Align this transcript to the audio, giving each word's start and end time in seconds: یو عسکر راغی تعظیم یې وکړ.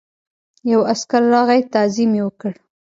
یو 0.71 0.81
عسکر 0.93 1.21
راغی 1.33 1.61
تعظیم 1.73 2.11
یې 2.17 2.23
وکړ. 2.25 2.53